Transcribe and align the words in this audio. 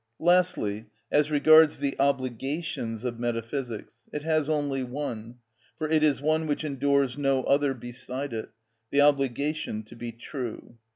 Lastly, 0.17 0.87
as 1.11 1.29
regards 1.29 1.77
the 1.77 1.95
obligations 1.99 3.03
of 3.03 3.19
metaphysics, 3.19 4.09
it 4.11 4.23
has 4.23 4.49
only 4.49 4.81
one; 4.83 5.35
for 5.77 5.87
it 5.87 6.01
is 6.01 6.23
one 6.23 6.47
which 6.47 6.63
endures 6.63 7.19
no 7.19 7.43
other 7.43 7.75
beside 7.75 8.33
it—the 8.33 8.99
obligation 9.01 9.83
to 9.83 9.95
be 9.95 10.11
true. 10.11 10.79